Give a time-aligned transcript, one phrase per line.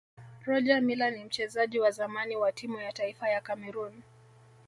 [0.45, 4.01] rogermiller ni mchezaji wa zamani wa timu ya taifa ya cameroon